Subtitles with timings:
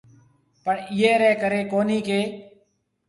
[0.63, 2.19] پڻ اِيئي رَي ڪري ڪونھيَََ ڪہ